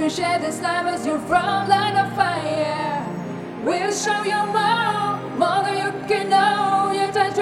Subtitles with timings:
[0.00, 3.04] We share this life as your front line of fire.
[3.62, 6.90] We'll show you more, more than you can know.
[6.94, 7.36] Your touch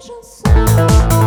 [0.00, 1.19] vision song.